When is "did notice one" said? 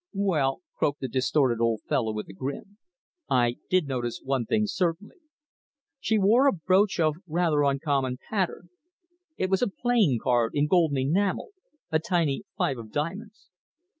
3.69-4.45